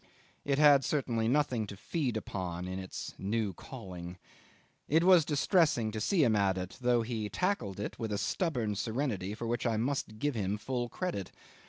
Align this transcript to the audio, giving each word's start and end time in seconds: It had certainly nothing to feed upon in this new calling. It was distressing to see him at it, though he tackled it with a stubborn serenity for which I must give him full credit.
It 0.43 0.57
had 0.57 0.83
certainly 0.83 1.27
nothing 1.27 1.67
to 1.67 1.77
feed 1.77 2.17
upon 2.17 2.67
in 2.67 2.81
this 2.81 3.13
new 3.19 3.53
calling. 3.53 4.17
It 4.87 5.03
was 5.03 5.23
distressing 5.23 5.91
to 5.91 6.01
see 6.01 6.23
him 6.23 6.35
at 6.35 6.57
it, 6.57 6.79
though 6.81 7.03
he 7.03 7.29
tackled 7.29 7.79
it 7.79 7.99
with 7.99 8.11
a 8.11 8.17
stubborn 8.17 8.73
serenity 8.73 9.35
for 9.35 9.45
which 9.45 9.67
I 9.67 9.77
must 9.77 10.17
give 10.17 10.33
him 10.33 10.57
full 10.57 10.89
credit. 10.89 11.31